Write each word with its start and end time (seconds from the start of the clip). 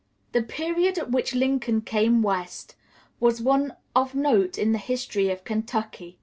]The 0.31 0.41
period 0.41 0.97
at 0.97 1.11
which 1.11 1.35
Lincoln 1.35 1.81
came 1.81 2.23
West 2.23 2.73
was 3.19 3.39
one 3.39 3.75
of 3.95 4.15
note 4.15 4.57
in 4.57 4.71
the 4.71 4.79
history 4.79 5.29
of 5.29 5.43
Kentucky. 5.43 6.17